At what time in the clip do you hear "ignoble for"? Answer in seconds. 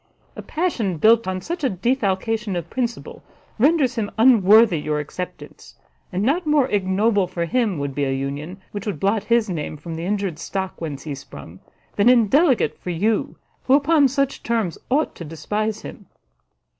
6.69-7.45